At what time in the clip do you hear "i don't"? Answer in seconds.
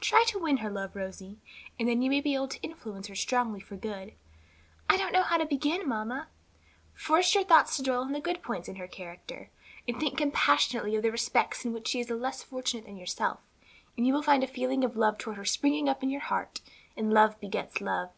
4.90-5.12